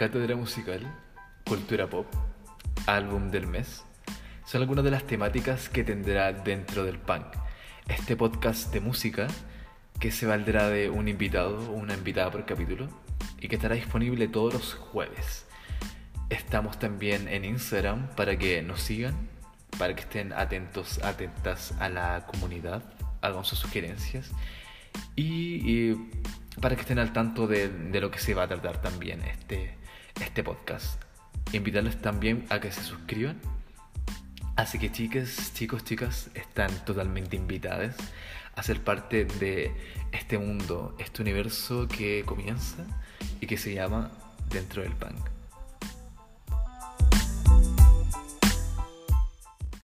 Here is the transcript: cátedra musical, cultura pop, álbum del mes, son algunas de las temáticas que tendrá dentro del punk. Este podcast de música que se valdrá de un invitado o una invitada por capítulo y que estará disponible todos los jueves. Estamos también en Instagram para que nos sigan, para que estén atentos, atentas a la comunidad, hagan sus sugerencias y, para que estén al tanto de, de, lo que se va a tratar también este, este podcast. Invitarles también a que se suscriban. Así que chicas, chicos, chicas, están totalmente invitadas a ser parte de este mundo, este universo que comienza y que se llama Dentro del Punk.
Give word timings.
cátedra 0.00 0.34
musical, 0.34 0.80
cultura 1.46 1.86
pop, 1.86 2.06
álbum 2.86 3.30
del 3.30 3.46
mes, 3.46 3.84
son 4.46 4.62
algunas 4.62 4.82
de 4.82 4.90
las 4.90 5.06
temáticas 5.06 5.68
que 5.68 5.84
tendrá 5.84 6.32
dentro 6.32 6.84
del 6.84 6.98
punk. 6.98 7.26
Este 7.86 8.16
podcast 8.16 8.72
de 8.72 8.80
música 8.80 9.26
que 9.98 10.10
se 10.10 10.24
valdrá 10.24 10.70
de 10.70 10.88
un 10.88 11.06
invitado 11.06 11.70
o 11.70 11.74
una 11.74 11.92
invitada 11.92 12.30
por 12.30 12.46
capítulo 12.46 12.88
y 13.42 13.48
que 13.48 13.56
estará 13.56 13.74
disponible 13.74 14.26
todos 14.26 14.54
los 14.54 14.72
jueves. 14.72 15.44
Estamos 16.30 16.78
también 16.78 17.28
en 17.28 17.44
Instagram 17.44 18.08
para 18.16 18.38
que 18.38 18.62
nos 18.62 18.80
sigan, 18.80 19.28
para 19.78 19.94
que 19.94 20.00
estén 20.00 20.32
atentos, 20.32 21.04
atentas 21.04 21.74
a 21.78 21.90
la 21.90 22.26
comunidad, 22.26 22.82
hagan 23.20 23.44
sus 23.44 23.58
sugerencias 23.58 24.30
y, 25.14 25.92
para 26.58 26.74
que 26.74 26.80
estén 26.80 26.98
al 26.98 27.12
tanto 27.12 27.46
de, 27.46 27.68
de, 27.68 28.00
lo 28.00 28.10
que 28.10 28.18
se 28.18 28.32
va 28.32 28.44
a 28.44 28.48
tratar 28.48 28.80
también 28.80 29.20
este, 29.22 29.78
este 30.30 30.44
podcast. 30.44 31.02
Invitarles 31.52 32.00
también 32.00 32.46
a 32.50 32.60
que 32.60 32.70
se 32.70 32.82
suscriban. 32.82 33.40
Así 34.54 34.78
que 34.78 34.92
chicas, 34.92 35.52
chicos, 35.54 35.82
chicas, 35.82 36.30
están 36.34 36.70
totalmente 36.84 37.34
invitadas 37.34 37.96
a 38.54 38.62
ser 38.62 38.80
parte 38.80 39.24
de 39.24 39.74
este 40.12 40.38
mundo, 40.38 40.94
este 41.00 41.22
universo 41.22 41.88
que 41.88 42.22
comienza 42.24 42.84
y 43.40 43.48
que 43.48 43.56
se 43.56 43.74
llama 43.74 44.12
Dentro 44.48 44.82
del 44.82 44.92
Punk. 44.92 45.29